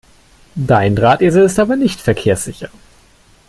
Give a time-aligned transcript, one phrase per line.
[0.55, 2.69] Dein Drahtesel ist aber nicht verkehrssicher!